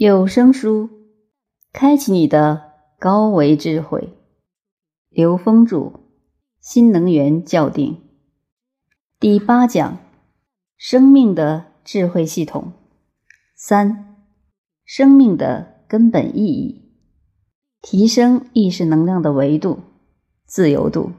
[0.00, 0.88] 有声书，
[1.74, 4.14] 开启你的高维智慧。
[5.10, 6.00] 刘峰著，
[6.58, 7.98] 新能源校定，
[9.18, 9.98] 第八讲：
[10.78, 12.72] 生命的智慧系统。
[13.54, 14.16] 三、
[14.86, 16.94] 生命的根本意义，
[17.82, 19.80] 提升意识能量的维度，
[20.46, 21.12] 自由度。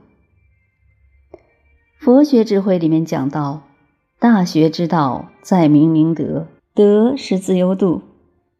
[2.00, 3.62] 佛学智慧里面讲到，
[4.20, 8.02] 大学之道，在明明德，德是自由度。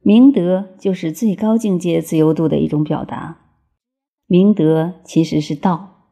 [0.04, 3.38] 明德就是最高境界自由度的一种表达。
[4.26, 6.08] 明德其实是道。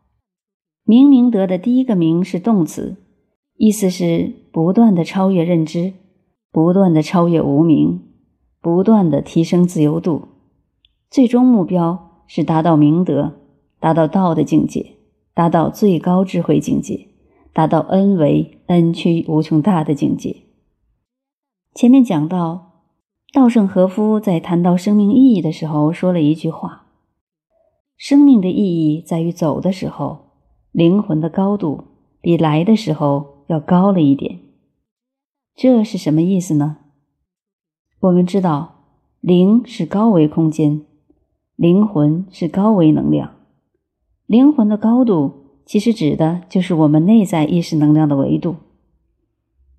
[0.83, 2.97] 明明德的第一个明是动词，
[3.55, 5.93] 意思是不断的超越认知，
[6.51, 8.01] 不断的超越无明，
[8.61, 10.27] 不断的提升自由度。
[11.09, 13.39] 最终目标是达到明德，
[13.79, 14.97] 达到道的境界，
[15.33, 17.07] 达到最高智慧境界，
[17.53, 20.43] 达到 n 为 n 趋无穷大的境界。
[21.73, 22.68] 前面讲到。
[23.31, 26.87] 稻盛和夫在谈到生命意义的时候，说了一句话
[27.95, 30.31] ：“生命的意义在于走的时候，
[30.71, 31.83] 灵魂的高度
[32.21, 34.39] 比来的时候要高了一点。”
[35.55, 36.77] 这是什么意思呢？
[37.99, 38.85] 我们知道，
[39.19, 40.81] 灵是高维空间，
[41.55, 43.35] 灵魂是高维能量。
[44.25, 48.55] 灵魂的高度其实指的就是我们内在意识能量的维度。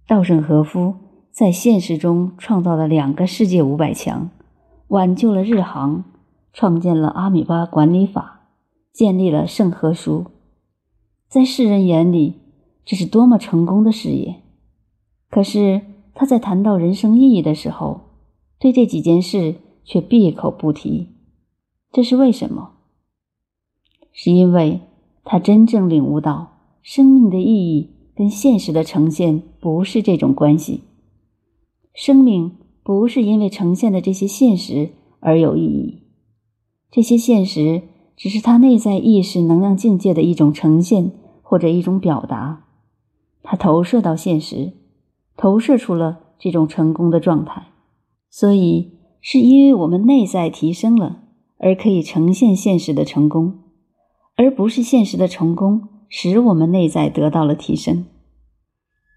[0.06, 0.94] 稻盛和夫。
[1.30, 4.30] 在现实中创造了两个世界五百强，
[4.88, 6.04] 挽救了日航，
[6.52, 8.48] 创建了阿米巴管理法，
[8.92, 10.26] 建立了圣和书。
[11.28, 12.34] 在世人眼里，
[12.84, 14.42] 这是多么成功的事业！
[15.30, 18.00] 可是他在谈到人生意义的时候，
[18.58, 21.08] 对这几件事却闭口不提。
[21.92, 22.72] 这是为什么？
[24.12, 24.80] 是因为
[25.24, 30.82] 他真正领悟到，生命的意义跟现实的呈现不是这种关系。
[31.92, 36.02] 生命不是因为呈现的这些现实而有意义，
[36.90, 37.82] 这些现实
[38.16, 41.12] 只是他内在意识能量境界的一种呈现
[41.42, 42.66] 或者一种表达，
[43.42, 44.72] 他投射到现实，
[45.36, 47.66] 投射出了这种成功的状态。
[48.30, 51.24] 所以，是因为我们内在提升了，
[51.58, 53.58] 而可以呈现现实的成功，
[54.36, 58.06] 而不是现实的成功使我们内在得到了提升。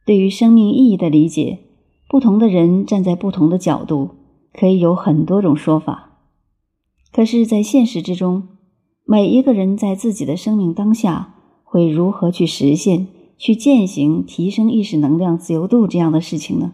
[0.05, 1.59] 对于生命意义的理解。
[2.13, 4.12] 不同的人站在不同的角度，
[4.53, 6.19] 可以有很多种说法。
[7.12, 8.50] 可是，在现实之中，
[9.03, 13.07] 每一个人在自己的生命当下会如何去实现、
[13.40, 16.73] 去践行提升意识能量自由度这样的事情呢？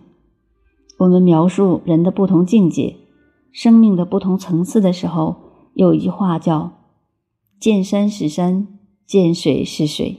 [0.97, 2.97] 我们描述人的不同境界、
[3.53, 5.37] 生命的不同层次的时候，
[5.73, 6.73] 有一句话叫
[7.61, 8.67] “见山是山，
[9.07, 10.17] 见水是水；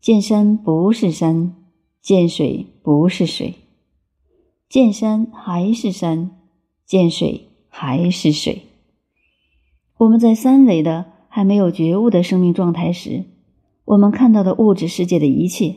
[0.00, 1.56] 见山不是山，
[2.00, 3.56] 见水不是水。”
[4.72, 6.30] 见山还是山，
[6.86, 8.62] 见水还是水。
[9.98, 13.24] 我们在三维的还没有觉悟的生命状态时，
[13.84, 15.74] 我们看到的物质世界的一切，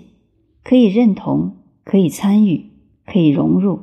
[0.64, 2.70] 可以认同，可以参与，
[3.06, 3.82] 可以融入，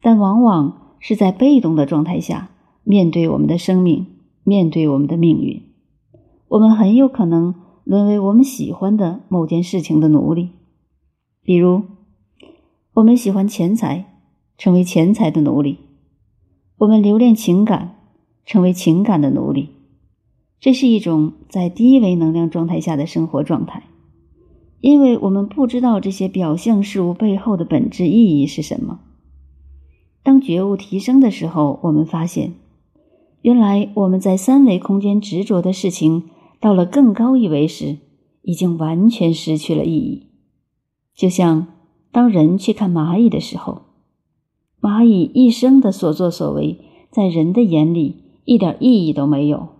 [0.00, 2.50] 但往往是在被动的状态下
[2.84, 4.06] 面对我们的生命，
[4.44, 5.60] 面对我们的命运。
[6.46, 10.50] 我们很有可能沦为我们喜欢的某件事情的奴隶，
[11.42, 11.82] 比如。
[12.94, 14.04] 我们喜欢钱财，
[14.56, 15.78] 成为钱财的奴隶；
[16.78, 17.96] 我们留恋情感，
[18.46, 19.70] 成为情感的奴隶。
[20.60, 23.82] 这是一种在低维能量状态下的生活状态，
[24.80, 29.00] 因为我们不知道这些表象事物背后的本质意义是什么。
[30.22, 32.54] 当觉悟提升的时候，我们发现，
[33.42, 36.30] 原来我们在三维空间执着的事情，
[36.60, 37.98] 到了更高一维时，
[38.42, 40.28] 已经完全失去了意义，
[41.16, 41.73] 就像。
[42.14, 43.82] 当人去看蚂蚁的时候，
[44.80, 46.78] 蚂蚁一生的所作所为，
[47.10, 49.70] 在人的眼里一点意义都没有。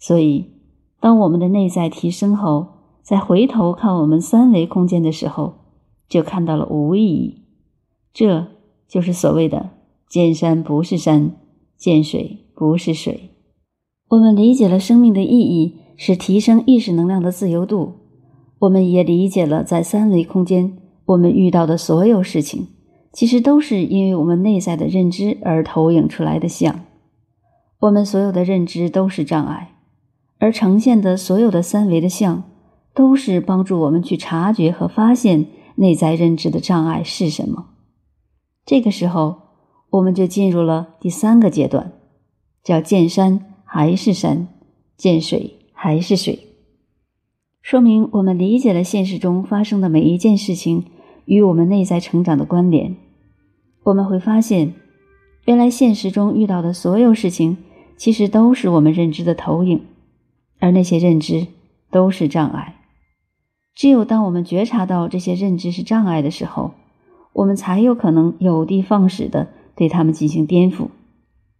[0.00, 0.46] 所以，
[0.98, 2.66] 当我们的内在提升后，
[3.02, 5.54] 再回头看我们三维空间的时候，
[6.08, 7.44] 就看到了无意义。
[8.12, 8.48] 这
[8.88, 9.70] 就是所谓的
[10.10, 11.36] “见山不是山，
[11.76, 13.30] 见水不是水”。
[14.10, 17.92] 我们理解了生命的意义是提升意识能量的自由度，
[18.58, 20.76] 我们也理解了在三维空间。
[21.08, 22.68] 我们遇到的所有事情，
[23.12, 26.84] 其实都是因为我们内在的认知而投影出来的像。
[27.80, 29.76] 我们所有的认知都是障碍，
[30.38, 32.42] 而呈现的所有的三维的像，
[32.94, 35.46] 都是帮助我们去察觉和发现
[35.76, 37.68] 内在认知的障碍是什么。
[38.66, 39.36] 这个时候，
[39.88, 41.92] 我们就进入了第三个阶段，
[42.62, 44.48] 叫见山还是山，
[44.98, 46.48] 见水还是水，
[47.62, 50.84] 说明我们理解了现实中发生的每一件事情。
[51.28, 52.96] 与我们内在成长的关联，
[53.82, 54.72] 我们会发现，
[55.44, 57.58] 原来现实中遇到的所有事情，
[57.98, 59.84] 其实都是我们认知的投影，
[60.58, 61.46] 而那些认知
[61.90, 62.76] 都是障碍。
[63.74, 66.72] 只有当我们觉察到这些认知是障碍的时候，
[67.34, 70.88] 我们才有可能有的放矢的对他们进行颠覆。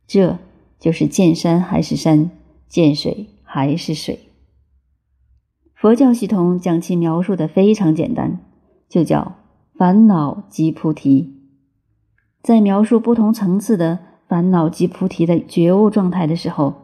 [0.06, 0.38] 这
[0.80, 2.30] 就是见山还是山，
[2.66, 4.20] 见水还是水。
[5.74, 8.40] 佛教系统将其描述的非常简单，
[8.88, 9.34] 就叫
[9.78, 11.36] 烦恼即菩提。
[12.42, 16.74] 在描述不同层次的烦恼即菩提的觉悟状态的时候，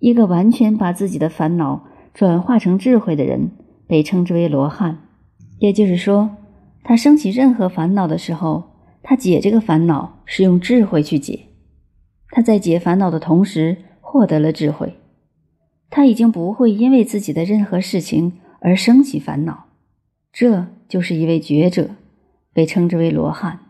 [0.00, 3.52] 一个完全把自己的烦恼转化成智慧的人，
[3.86, 4.98] 被称之为罗汉。
[5.60, 6.30] 也就是说，
[6.82, 8.64] 他升起任何烦恼的时候，
[9.00, 11.50] 他解这个烦恼是用智慧去解。
[12.30, 14.94] 他在解烦恼的同时获得了智慧。
[15.88, 19.66] 他已经不会因为自己的任何事情而升起烦恼，
[20.32, 21.90] 这就是一位觉者，
[22.58, 23.60] 被称之为罗汉。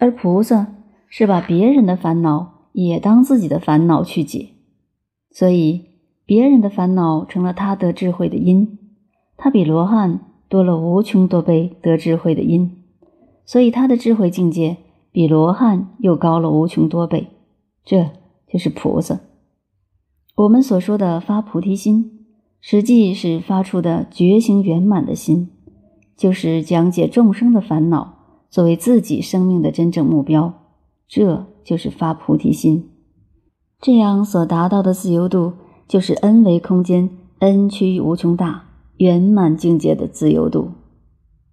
[0.00, 0.74] 而菩萨
[1.08, 4.54] 是把别人的烦恼也当自己的烦恼去解，
[5.30, 5.84] 所以
[6.26, 8.76] 别人的烦恼成了他得智慧的因。
[9.36, 10.18] 他比罗汉
[10.48, 12.82] 多了无穷多倍得智慧的因，
[13.44, 14.78] 所以他的智慧境界
[15.12, 17.28] 比罗汉又高了无穷多倍。
[17.84, 18.10] 这
[18.52, 19.20] 就是菩萨。
[20.34, 22.26] 我们所说的发菩提心，
[22.60, 25.52] 实际是发出的觉醒圆满的心，
[26.20, 28.12] 就是讲解众生的烦恼
[28.50, 30.52] 作为自己生命的真正目标。
[31.08, 32.90] 这就是发菩提心，
[33.80, 35.54] 这样所达到的自由度，
[35.88, 37.08] 就是 n 维空间
[37.38, 38.66] n 趋无穷大
[38.98, 40.72] 圆满境界的自由度。